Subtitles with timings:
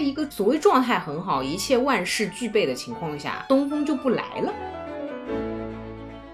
[0.00, 4.52] 一个所谓状态很好、一切万事俱备的情况下，东风就不来了。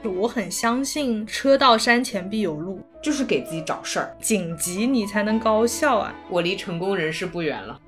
[0.04, 6.14] 我很相信车到山前必有路，就是给自己找事儿，紧急你才能高效啊！
[6.30, 7.80] 我离成功人士不远了。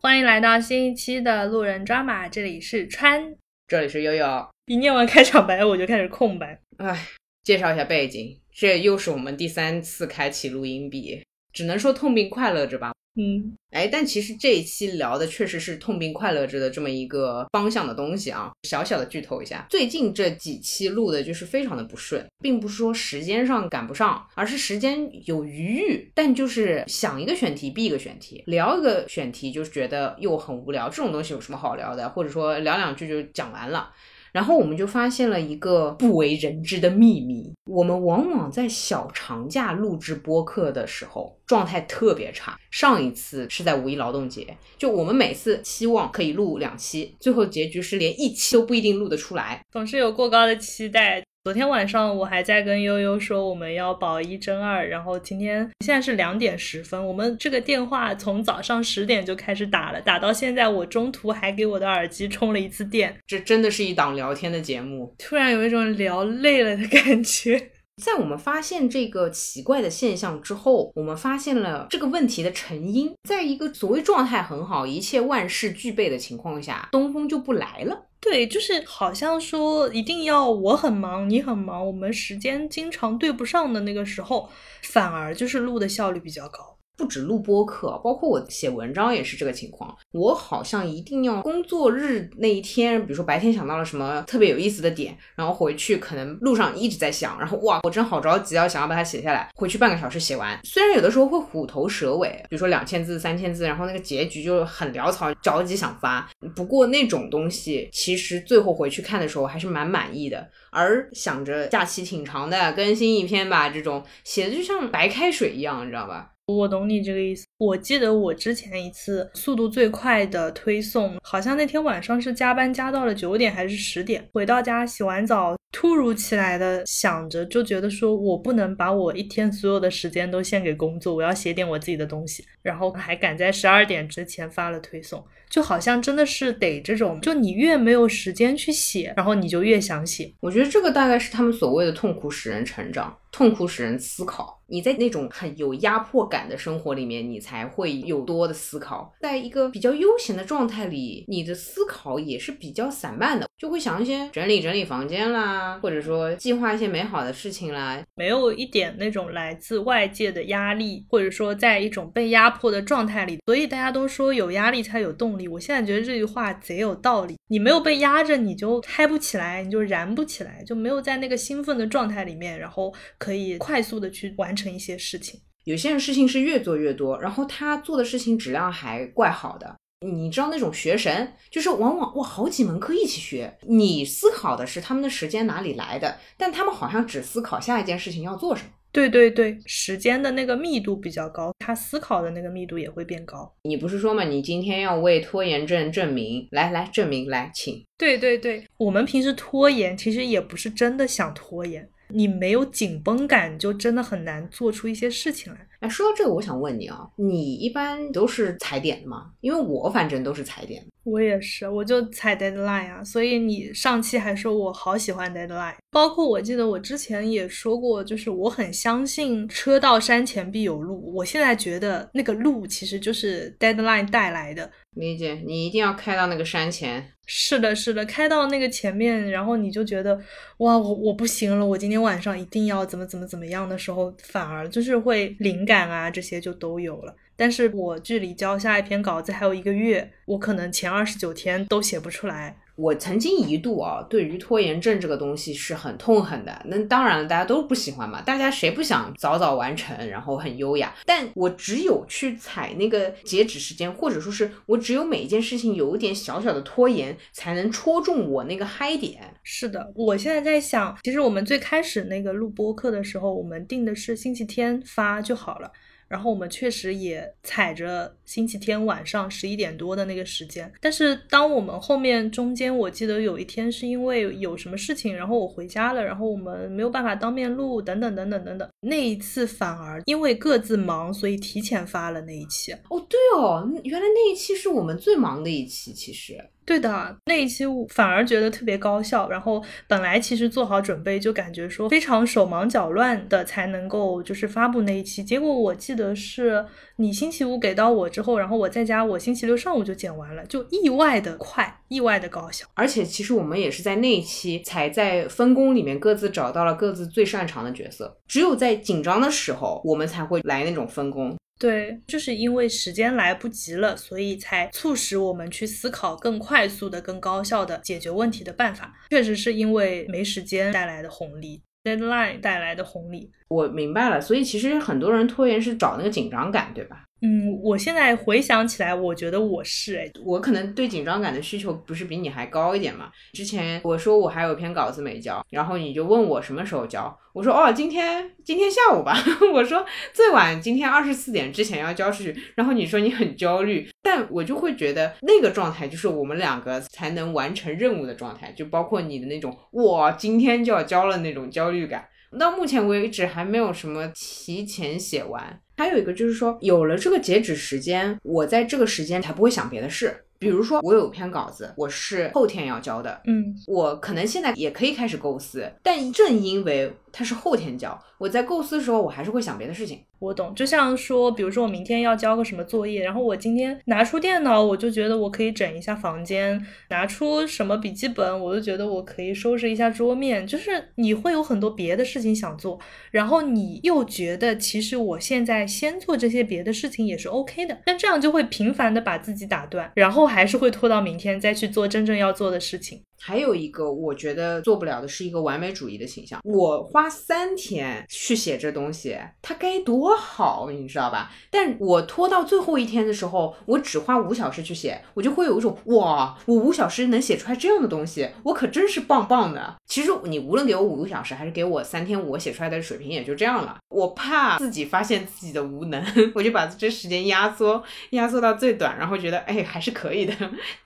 [0.00, 3.34] 欢迎来到新一期的路人抓马，这里是川，
[3.66, 4.48] 这里是悠悠。
[4.66, 6.60] 一念完开场白，我就开始空白。
[6.76, 7.06] 唉，
[7.42, 11.22] 介绍一下背景，这又是我们第三次开启录音笔，
[11.54, 12.92] 只能说痛并快乐着吧。
[13.16, 18.50] 嗯，哎，但其实这一期聊的确实是痛并快乐着的这么一个方向的东西啊。
[18.64, 30.88] 小小的剧透一下，最近这几期录的就是非常的不顺，并不是说时间上赶不上，而是时间有余裕，但就是想一个选题避一个选题，聊一个选题就觉得又很无聊。
[30.88, 32.08] 这种东西有什么好聊的？
[32.08, 33.92] 或者说聊两句就讲完了。
[34.34, 42.58] 然后我们就发现了一个不为人知的秘密：我们往往在小长假录制播客的时候状态特别差。
[42.72, 51.22] 上一次是在五一劳动节，就我们每次期望可以录两期，最后结局是连一期都不一定录得出来，总是有过高的期待。
[51.44, 65.14] 昨天晚上我还在跟悠悠说我们要保一争二，然后今天现在是两点十分，我们这个电话从早上十点就开始打了，打到现在我中途还给我的耳机充了一次电，这真的是一档聊天的节目。
[65.18, 67.72] 突然有一种聊累了的感觉。
[68.02, 78.06] 在我们发现这个奇怪的现象之后，我们发现了这个问题的成因，在一个所谓状态很好、一切万事俱备的情况下，东风就不来了。
[78.20, 84.50] 对，就是好像说一定要我很忙，你很忙，我们时间经常对不上的那个时候，
[84.82, 86.73] 反而就是录的效率比较高。
[86.96, 89.96] 不止录播课，包括我写文章也是这个情况。
[90.12, 100.58] 我好像一定要工作日那一天，比如说白天想到了什么特别有意思的点，然后回去可能路上一直在想，然后哇，我真好着急要想要把它写下来，回去半个小时写完。
[100.64, 106.28] 虽然有的时候会虎头蛇尾，比如说两千字、三千字，然后那个结局就很潦草，着急想发。
[106.54, 110.48] 不过那种东西其实最后回去看的时候还是蛮满意的。
[110.70, 116.30] 而想着假期挺长的，更新一篇吧，这种写的就像白开水一样，你知道吧？
[116.46, 117.46] 我懂你这个意思。
[117.56, 140.34] 我记得我之前一次速度最快的推送，好像那天晚上是加班加到了九点还是十点，回到家洗完澡，突如其来的想着，就觉得说我不能把我一天所有的时间都献给工作，我要写点我自己的东西，然后还赶在十二点之前发了推送，就好像真的是得这种，就你越没有时间去写，然后你就越想写。
[140.40, 144.60] 我觉得这个大概是他们所谓的痛苦使人成长，痛苦使人思考。
[144.66, 149.14] 你在那种很有压迫感的生活里面，你才会有多的思考。
[149.20, 163.38] 在一个比较悠闲的状态里，你的思考也是比较散漫的，就会想一些整理整理房间啦，或者说计划一些美好的事情啦，没有一点那种来自外界的压力，或者说在一种被压迫的状态里。
[163.44, 165.43] 所以大家都说有压力才有动力。
[165.46, 167.36] 我现在觉得这句话贼有道理。
[167.48, 174.54] 你没有被压着，你就嗨不起来，你就燃不起来，就没有在那个兴奋的状态里面，然后可以快速的去完。
[174.54, 179.74] 成一些事情，有些人事情是越做越多，然后他做的事情质量还怪好的。
[180.06, 188.68] 你知道那种学神，就是往往哇好几门课一起学，你思考的是他们的时间哪里来的，但他们好像只思考下一件事情要做什么。
[188.94, 193.52] 对对对，时间的那个密度比较高，他思考的那个密度也会变高。
[193.64, 197.84] 你不是说嘛，你今天要为拖延症证明，来来证明来，请。
[197.98, 201.88] 对对对，我们平时拖延其实也不是真的想拖延。
[202.08, 205.66] 你没有紧绷感，就真的很难做出一些事情来。
[205.80, 209.30] 哎，说到这个，我想问你啊，你一般都是踩点的吗？
[209.40, 210.82] 因为我反正都是踩点。
[211.02, 213.04] 我也是，我就踩 deadline 啊。
[213.04, 221.12] 所以你上期还说我好喜欢 deadline，包括我记得我之前也说过，就是我很相信车到山前必有路。
[221.14, 224.70] 我现在觉得那个路其实就是 deadline 带来的。
[224.94, 227.10] 理解，你一定要开到那个山前。
[227.26, 230.14] 是的，是的，开到那个前面，然后你就觉得，
[230.58, 237.14] 哇，我我不行了，我今天晚上一定要怎么怎么怎么样的时候，反而就是会灵感啊，这些就都有了。
[237.36, 242.56] 但是我距离交下一篇稿子还有一个月，我可能前二十九天都写不出来。
[242.76, 246.62] 我曾经一度啊，对于拖延症这个东西是很痛恨的。
[246.66, 250.94] 那当然了，大家都不喜欢嘛，大家谁不想早早完成，然后很优雅？
[251.06, 259.22] 但我只有去踩那个截止时间，或者说是我只有每一件事情有一点小小的拖延，才能戳中我那个嗨点。
[259.42, 265.70] 是的，我现在在想，其实我们最开始那个录播课的时候，我们定的是星期天发就好了。
[266.08, 278.68] 然后我们确实也踩着星期天晚上十一点多的那个时间，但是当我们后面中间，我记得有一天是因为有什么事情，然后我回家了，然后我们没有办法当面录，等等等等等等。
[278.80, 282.72] 那一次反而因为各自忙，所以提前发了那一期。
[282.90, 286.38] 哦，对哦，原来那一期是我们最忙的一期，其实。
[286.66, 289.28] 对的，那一期我反而觉得特别高效。
[289.28, 295.22] 然后本来其实做好准备，就感觉说非常手忙脚乱的才能够就是发布那一期。
[295.22, 296.64] 结果我记得是
[296.96, 302.66] 你星期五给到我之后，然后我在家，我星期六上午就剪完了，就意外的快，意外的高效。
[302.74, 311.36] 而且其实我们也是在那一期才在分工里面各自找到了各自最擅长的角色，只有在紧张的时候，我们才会来那种分工。
[311.64, 318.92] 对，就是因为时间来不及了，所以才促使我们去思考更快速的、更高效的解决问题的办法。
[319.08, 323.32] 确实是因为没时间带来的红利，deadline 带来的红利。
[323.48, 327.02] 我明白了，所以其实很多人拖延是找那个紧张感，对吧？
[327.24, 333.10] 嗯，我现在回想起来，我觉得我是哎，我可能对紧张感的需求不是比你还高一点嘛。
[333.32, 339.16] 之前我说我还有篇稿子没交，然后你就问我什么时候交，我说哦，今天今天下午吧。
[339.54, 339.82] 我说
[340.12, 342.36] 最晚今天二十四点之前要交出去。
[342.56, 352.06] 然后你说你很焦虑，但我就会觉得那个状态就是我们两个才能完成任务的状态，就包括你的那种哇，今天就要交了那种焦虑感。
[352.38, 355.60] 到目前为止还没有什么提前写完。
[355.76, 360.24] 还有一个就是说，有了这个截止时间，我在这个时间才不会想别的事。
[360.38, 370.00] 比如说，我有篇稿子，我是后天要交的，嗯，我可能现在也可以开始构思，但正因为它是后天交，我在构思的时候，我还是会想别的事情。
[370.18, 376.58] 我懂，就像说，比如说我明天要交个什么作业，然后我今天拿出电脑，我就觉得我可以整一下房间；
[376.88, 380.46] 拿出什么笔记本，我就觉得我可以收拾一下桌面。
[380.46, 382.78] 就是你会有很多别的事情想做，
[383.10, 393.02] 然后你又觉得其实我现在先做这些别的事情也是 OK 的，但这样就会频繁的把自己打断，然后还是会拖到明天再去做真正要做的事情。
[393.26, 396.38] 还有一个我觉得做不了的是一个完美主义的形象。
[396.44, 401.32] 我花三天去写这东西，它该多好，你知道吧？
[401.50, 409.74] 但我拖到最后一天的时候，我只花五小时去写，我就会有一种哇，我五小时能写出来这样的东西，我可真是棒棒的。
[409.86, 413.78] 其实你无论给我五个小时，还是给我三天，我写出来的水平也就这样了。
[413.88, 416.04] 我怕自己发现自己的无能，
[416.36, 420.34] 我就把这时间压缩，压缩到最短，然后觉得哎还是可以的，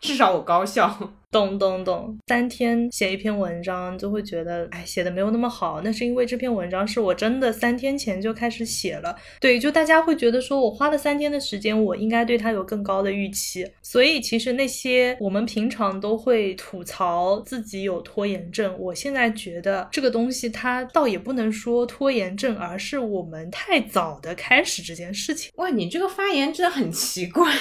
[0.01, 1.13] 至少我高效。
[1.31, 5.83] 懂懂懂，三天写一篇文章就会觉得，哎，写的没有那么好。
[5.83, 9.15] 那是因为这篇文章是我真的三天前就开始写了。
[9.39, 13.71] 对，就大家会觉得说我花了三天的时间，我应该对它有更高的预期。
[13.83, 25.53] 所以其实那些我们平常都会吐槽自己有拖延症，我现在觉得这个东西它倒也不能说拖延症，而是我们太早的开始这件事情。
[25.57, 27.53] 哇，你这个发言真的很奇怪。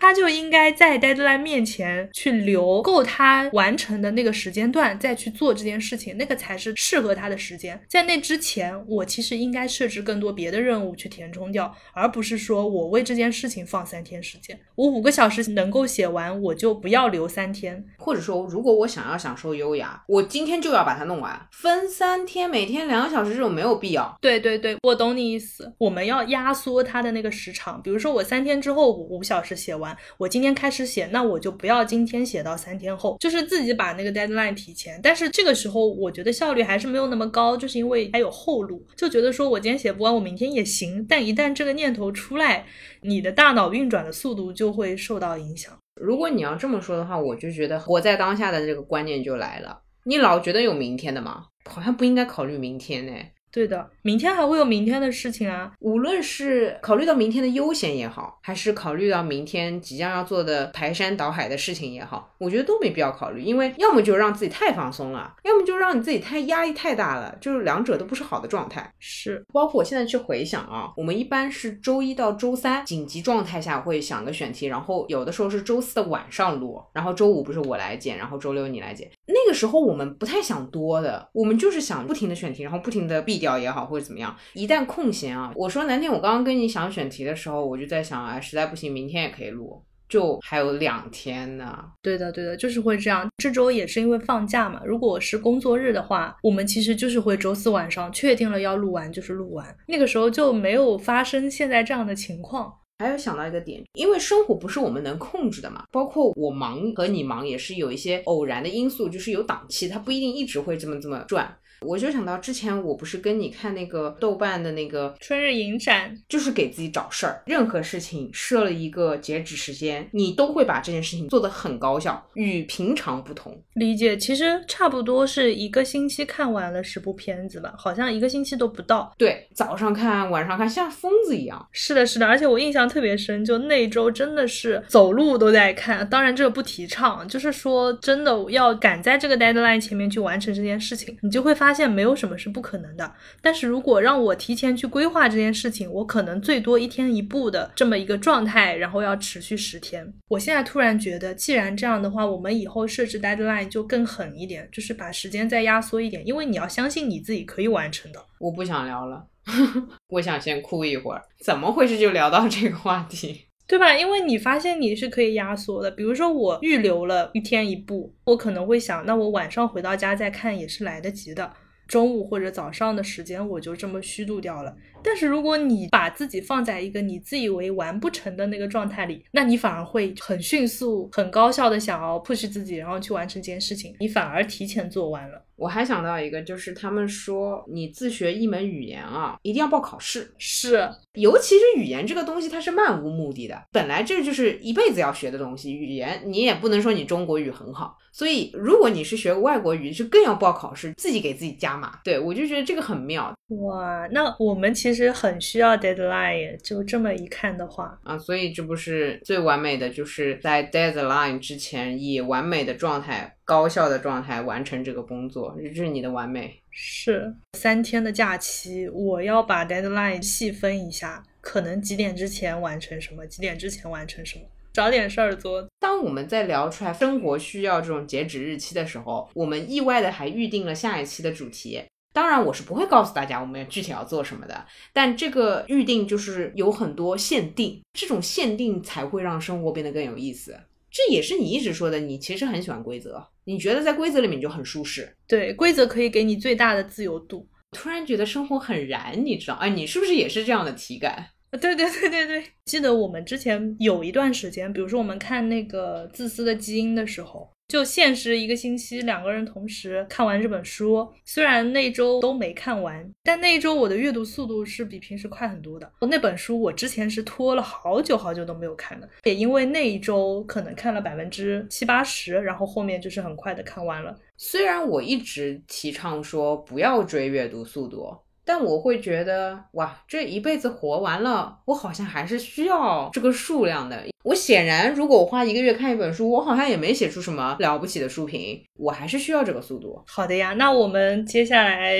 [0.00, 7.80] 他就应该在 deadline 面前去留够他完成的那个时间段，再去做这件事情，那个才是适合他的时间。
[7.88, 14.58] 在那之前，我其实应该设置更多别的任务去填充掉，而不是说我为这件事情放三天时间。
[14.76, 17.84] 我五个小时能够写完，我就不要留三天。
[17.98, 24.16] 或者说，如果我想要享受优雅，我今天就要把它弄完，分三天，每天两个小时这种没有必要。
[24.20, 25.74] 对对对，我懂你意思。
[25.78, 29.56] 我们要压缩它的那个时长，比如说我三天之后五五小时。
[29.66, 35.00] 写完，我今天开始写，那我就不要今天写到三天后，就是自己把那个 deadline 提前。
[35.02, 41.04] 但是这个时候，我觉得效率还是没有那么高，就是因为还有后路，就觉得说我今天写不完，我明天也行。
[41.08, 42.64] 但一旦这个念头出来，
[43.00, 45.76] 你的大脑运转的速度就会受到影响。
[46.00, 49.80] 如果你要这么说的话，我就觉得活在当下的这个观念就来了。
[50.04, 51.46] 你老觉得有明天的吗？
[51.68, 53.12] 好像不应该考虑明天呢。
[53.56, 55.72] 对的，明天还会有明天的事情啊。
[55.80, 63.40] 无论是考虑到明天的悠闲也好，还是考虑到明天即将要做的排山倒海的事情也好，我觉得都没必要考虑。
[63.40, 68.92] 因为要么就让自己太放松了，要么就让你自己太压力太大了，就是两者都不是好的状态。
[68.98, 79.10] 是，包括我现在去回想啊，我们一般是周一到周三紧急状态下会想个选题，然后有的时候是周四的晚上录，然后周五不是我来剪，然后周六你来剪。
[79.24, 83.40] 那个时候我们不太想多的，我们就是想不停的选题，然后不停的避。
[83.45, 91.84] 掉也好，或者怎么样，一旦空闲啊，我说难听，我刚刚跟你想选题的时候，我就在想，哎，实在不行，明天也可以录，就还有两天呢。
[92.00, 93.28] 对的，对的，就是会这样。
[93.36, 102.72] 这周也是因为放假嘛，如果是工作日的话，我们其实就是会周四晚上确定了要录完，就是录完，那个时候就没有发生现在这样的情况。
[102.98, 111.54] 还有想到一个点，因为生活不是我们能控制的嘛，包括我忙和你忙也是有一些偶然的因素，就是有档期，它不一定一直会这么这么转。
[111.80, 123.56] 我就想到之前我不是跟你看那个豆瓣的那个春日影展，就是给自己找事儿，任何事情设了一个截止时间，你都会把这件事情做得很高效，与平常不同。
[123.74, 129.12] 理解，其实差不多是一个星期看完了十部片子吧，好像一个星期都不到。
[129.18, 131.66] 对，早上看，晚上看，像疯子一样。
[131.72, 136.08] 是的，是的，而且我印象特别深，就那周真的是走路都在看。
[136.08, 143.12] 当然这个不提倡，就是说真的要赶在这个 deadline 前面去完成这件事情，你就会发发现没有什么是不可能的。
[143.42, 150.14] 但是如果让我提前去规划这件事情，我可能最多一天一步的这么一个状态，然后要持续十天。
[150.28, 158.24] 我现在突然觉得，既然这样的话，我们以后设置 deadline 就更狠一点，就是把时间再压缩一点，因为你要相信你自己可以完成的。
[158.38, 159.26] 我不想聊了，
[160.06, 161.22] 我想先哭一会儿。
[161.44, 163.45] 怎么回事就聊到这个话题？
[163.66, 163.96] 对吧？
[163.96, 171.52] 因为你发现你是可以压缩的，比如说我预留了一天一部，我可能会想，那我晚上回到家再看也是来得及的。
[171.88, 174.74] 中午或者早上的时间我就这么虚度掉了。
[175.04, 185.45] 但是如果你把自己放在一个你自以为完不成的那个状态里，那你反而会很迅速、很高效的想要 push 自己，然后去完成这件事情，你反而提前做完了。
[185.56, 190.32] 我还想到一个，就是他们说你自学一门语言啊，一定要报考试。
[190.38, 195.74] 是，尤其是语言这个东西，它是漫无目的的，本来这就是一辈子要学的东西。
[195.74, 202.00] 语言你也不能说你中国语很好，所以如果你是学外国语，就更要报考试，自己给自己加码。
[202.04, 203.34] 对我就觉得这个很妙。
[203.62, 216.60] 哇，那我们其实很需要 deadline，就这么一看的话啊，所以这不是最完美的，就是在 deadline 之前以完美的状态、高效的状态完成这个工作，这是你的完美。
[216.70, 225.64] 是三天的假期，我要把 deadline 细分一下，可能几点之前完成什么，几点之前完成什么，找点事儿做。
[225.78, 231.82] 当我们在聊出来生活需要这种截止日期的时候，我们意外的还预定了下一期的主题。
[232.12, 234.66] 当然，我是不会告诉大家我们具体要做什么的。
[234.92, 240.58] 但这个预定就是有很多限定，这种限定才会让生活变得更有意思。
[240.96, 245.14] 这也是你一直说的，你其实很喜欢规则，你觉得在规则里面就很舒适。
[245.28, 247.46] 对，规则可以给你最大的自由度。
[247.72, 249.54] 突然觉得生活很燃，你知道？
[249.56, 251.26] 哎，你是不是也是这样的体感？
[251.60, 257.50] 对对对对对，记得我们之前有一段时间，比如说我们看那个《自私的基因》的时候。
[257.68, 261.06] 就限时一个星期，两个人同时看完这本书。
[261.24, 265.92] 虽然那周都没看完，但那一周我的阅读速度是比平时快很多的。
[266.00, 274.16] 那本书我之前是拖了好久好久都没有看的，也因为那一周可能看了百分之七八十，然后后面就是很快的看完了。
[274.36, 278.16] 虽然我一直提倡说不要追阅读速度。
[278.46, 284.04] 但我会觉得，哇，这一辈子活完了，我好像还是需要这个数量的。
[284.22, 290.00] 我显然，如果我花一个月看一本书，我好像也没写出什么了不起的书评，我还是需要这个速度。
[290.06, 291.96] 好的呀，那我们接下来，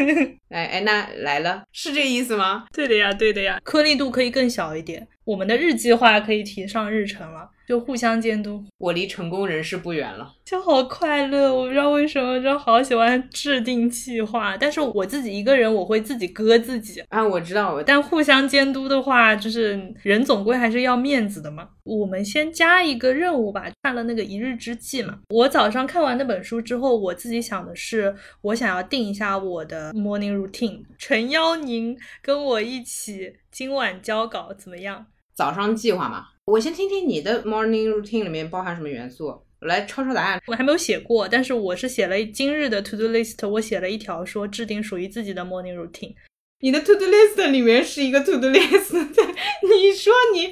[0.48, 2.64] 哎哎，那来了，是这意思吗？
[2.72, 7.50] 对的呀，对的呀，颗粒度可以更小一点，我们的日计划可以提上日程了。
[7.66, 11.54] 就互相监督，我离成功人士不远了，就好快乐。
[11.54, 14.56] 我不知道为什么，就好喜欢制定计划。
[14.56, 17.22] 但是我自己一个人，我会自己割自己啊。
[17.26, 21.68] 我知道，但互相监督的话，就是人总归还是要面子的嘛。
[21.84, 25.18] 我们先加一个任务吧，看了那个一日之计嘛。
[25.28, 30.82] 我早上看完那本书之后，我自己想的是，我想要定一下我的 morning routine。
[30.98, 35.06] 诚邀您跟我一起今晚交稿，怎么样？
[35.34, 36.26] 早上计划嘛。
[36.44, 40.42] 我先听听你的 morning routine 里面包含什么元素，我来抄抄答案。
[40.48, 46.12] 我还没有写过，但是我是写了今日的 to do list，我写了一条说制定属于自己的 morning routine。
[46.58, 48.92] 你的 to do list 里面是一个 to do list，
[49.62, 50.48] 你说你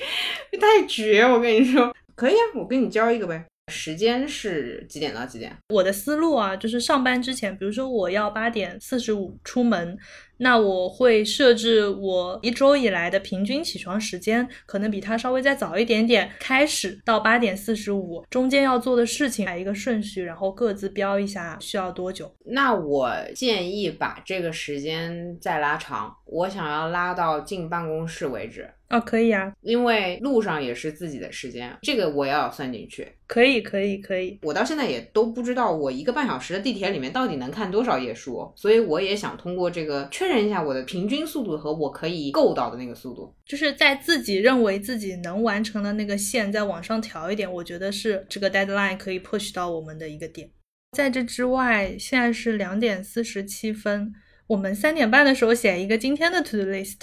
[0.59, 3.45] 太绝，我跟你说，可以啊，我给你教一个呗。
[3.71, 5.57] 时间是几点到几点？
[5.69, 9.97] 我的思路啊，就是上班之前，比如说我要八点四十五出门，
[10.39, 22.35] 那我会设置我一周以来的平均起床时间，可能比他稍微再早一点点开始，到八点四十五，中间要做的事情来一个顺序，然后各自标一下需要多久。
[22.47, 28.69] 那我建议把这个时间再拉长，我想要拉到进办公室为止。
[28.91, 33.07] 哦，可以啊，因为路上也是自己的时间，这个我也要算进去。
[33.29, 34.37] 可以，可以，可以。
[34.43, 50.51] 我到现在也都不知道，我一个半小时的地铁里面到底能看多少页书，所以我也想通过这个确认一下我的平均速度和我可以够到的那个速度，就是在自己认为自己能完成的那个线再往上调一点，我觉得是这个 deadline 可以 push 到我们的一个点。
[50.97, 54.13] 在这之外，现在是两点四十七分，
[54.49, 56.97] 我们三点半的时候写一个今天的 to do list。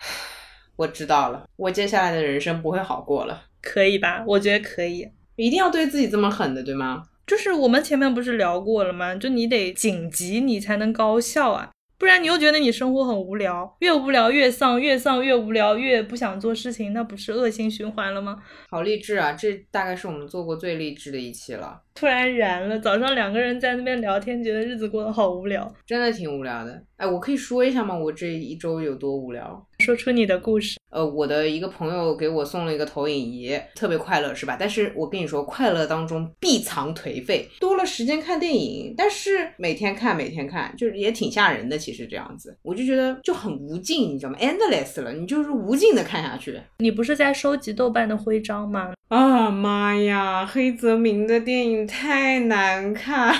[0.80, 4.24] 我知道了，我接下来的人生不会好过了，可以吧？
[4.26, 5.06] 我觉得可以，
[5.36, 7.02] 一定要对自己这么狠的，对吗？
[7.26, 9.14] 就是我们前面不是聊过了吗？
[9.14, 11.70] 就你得紧急，你才能高效啊。
[11.98, 18.38] 不然你又觉得你生活很无聊，越无聊越丧，越丧越无聊，越不想做事情，那不是恶性循环了吗？
[18.70, 19.34] 好励志啊！
[19.34, 21.78] 这大概是我们做过最励志的一期了。
[21.94, 26.82] 突然燃了，早上两个人在那边聊天，觉得日子过得好无聊，真的挺无聊的。
[26.96, 27.94] 哎，我可以说一下吗？
[27.94, 29.66] 我这一周有多无聊？
[29.90, 30.78] 说出你的故事。
[30.90, 34.56] 呃，我的一个朋友给我送了一个投影仪，特别快乐，是吧？
[34.58, 41.76] 但是我跟你说，快乐当中必藏颓废，多了时间看电影，但是每天看，每天看，就是也挺吓人的。
[41.76, 46.60] 其实这样子，我就觉得就很无尽，你知道吗？endless 了，你就是无尽的看下去。
[46.78, 48.92] 你不是在收集豆瓣的徽章吗？
[49.08, 53.34] 啊妈呀，黑泽明的电影太难看。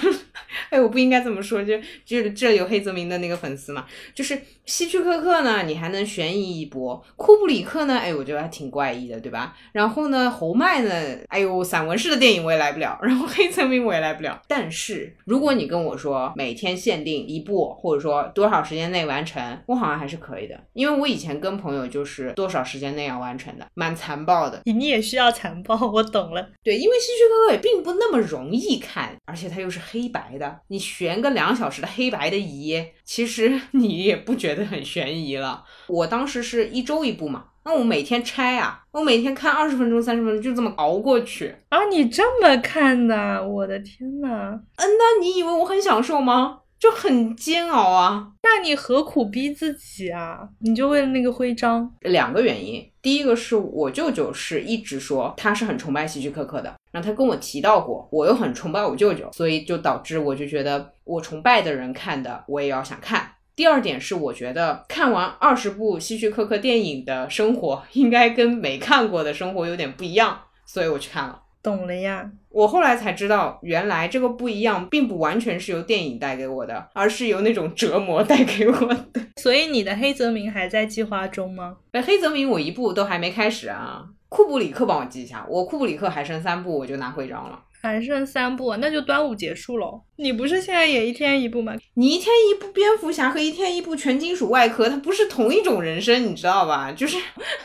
[0.71, 9.57] 哎，我不应该这么说，就就是这有黑泽明的那个粉丝嘛，就是希区柯克呢，你还能悬疑一波；库布里克呢，哎，我觉得还挺怪异的，对吧？
[9.73, 14.41] 然后呢，侯麦呢，哎呦，散文式的电影我也来不了，然后黑泽明我也来不了。
[14.49, 24.63] 但是如果你跟我说每天限定一部，或者说多少时间内完成，我好像还是可以的，因为我以前跟朋友就是多少时间内要完成的，蛮残暴的。
[24.65, 25.91] 你也需要残暴。
[25.91, 35.65] 我懂了，对，因为希区柯克也并不那么容易看，而且它又是黑白的，你悬个两小时的黑白的疑，其实 你也不觉得很悬疑了。
[35.89, 41.85] 我当时是一周一部嘛，那我每天拆啊，我每天看二十分钟、三十分钟，就这么熬过去啊。
[41.87, 44.61] 你这么看的，我的天呐。
[44.77, 46.61] 嗯，那你以为我很享受吗？
[46.81, 48.33] 就很煎熬啊！
[48.43, 50.49] 那你何苦逼自己啊？
[50.61, 51.95] 你就为了那个徽章？
[52.01, 63.31] 两个原因，第一个是我舅舅是一直说他是很崇拜希区柯克的，然后他跟我提到过，我又很崇拜我舅舅，所以就导致我就觉得我崇拜的人看的，我也要想看。
[63.55, 71.43] 第二点是我觉得看完二十部希区柯克电影的生活，应该跟没看过的生活有点不一样，所以我去看了。
[71.63, 79.21] 懂了呀，我后来才知道，原来这个不一样，并不完全是由电影带给我的，而是由那种折磨带给我的。
[79.37, 81.77] 所以你的黑泽明还在计划中吗？
[81.93, 84.05] 哎，黑泽明我一部都还没开始啊。
[84.29, 87.59] 库布里克帮我记一下，我库布里克还剩三部，我就拿徽章了。
[87.81, 90.03] 还剩三部，那就端午结束喽。
[90.17, 91.75] 你不是现在也一天一部吗？
[91.95, 96.93] 你一天一部蝙蝠侠和一天一部全金属外壳，它不是同一种人生，你知道吧？
[96.93, 97.17] 就是，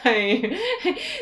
[0.01, 0.41] 嘿，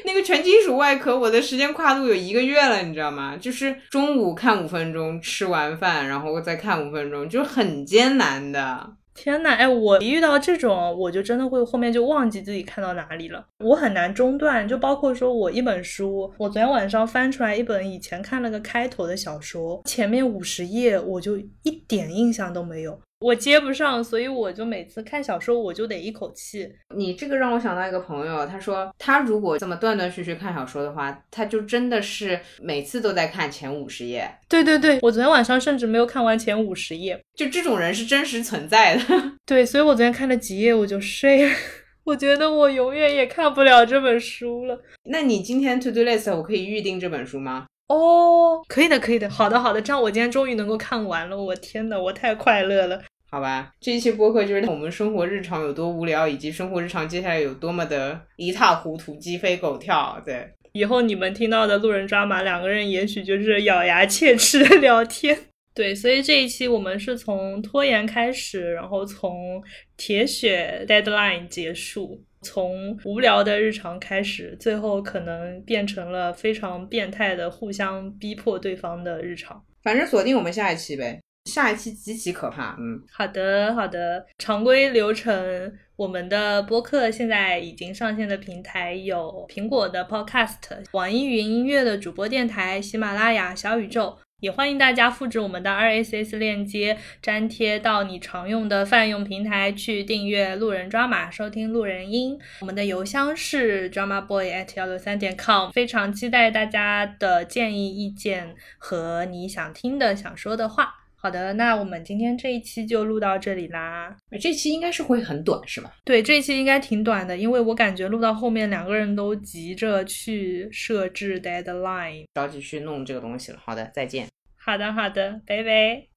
[0.06, 3.36] 那个全金属外壳，我的时间跨度有一个月了，你知道吗？
[3.36, 8.92] 就是中午看五分钟，吃完饭然后再看五分钟，就很艰难的。
[9.14, 14.68] 天呐，哎，我一遇到这种，我就真的会后面就忘记自己看到哪里了，我很难中断。
[14.68, 23.00] 就包括说我一本书，我昨天晚上翻出来一本以前看了个开头的小说，前面五十页我就一点印象都没有。
[23.24, 26.70] 我接不上，所以我就每次看小说，我就得一口气。
[26.94, 34.30] 你这个让我想到一个朋友，他说他如果这么断断续续看小说的话，他就真的是每次都在看前五十页。
[34.50, 37.18] 对对对，我昨天晚上甚至没有看完前五十页。
[37.34, 39.02] 就这种人是真实存在的。
[39.48, 41.56] 对，所以我昨天看了几页我就睡了。
[42.04, 44.78] 我觉得我永远也看不了这本书了。
[45.06, 47.68] 那你今天 to do list 我可以预定这本书吗？
[47.88, 49.30] 哦，可以的，可以的。
[49.30, 51.38] 好的，好的，这样我今天终于能够看完了。
[51.38, 53.02] 我天呐，我太快乐了。
[53.34, 60.22] 好吧，这一期播客就是 我们生活日常有多无聊，以及生活日常接下来有多么的一塌糊涂、鸡飞狗跳。
[60.24, 65.36] 对，以后你们听到的路人抓马，两个人也许就是咬牙切齿的聊天。
[65.74, 69.60] 对，所以这一期我们是从拖延开始，然后从
[69.98, 79.60] 铁血 deadline 结束，从无聊的日常开始，最后可能变成了非常变态的互相逼迫对方的日常。
[79.82, 81.20] 反正锁定我们下一期呗。
[81.46, 90.56] 下一期极其可怕，嗯，好的好的，常规流程，我们的播客现在已经上线的平台有苹果的 Podcast、
[90.92, 102.40] 网易云音乐的主播电台、喜马拉雅、小宇宙，也欢迎大家复制我们的 RSS 链接，粘贴到你常用的泛用平台去订阅路人抓马，收听路人音。
[102.62, 111.03] 我们的邮箱是 dramaboy at 幺六三点 com，非常期待大家的建议、意见和你想听的、想说的话。
[111.24, 114.14] 好的，那我们今天这一期就录到这里啦。
[114.42, 115.90] 这期应该是会很短，是吧？
[116.04, 123.58] 对，这期应该挺短的，因为我感觉录到后面两个人都急着去设置 deadline，着急去弄这个东西了。
[123.64, 124.28] 好的，再见。
[124.58, 126.08] 好的，好的，拜拜。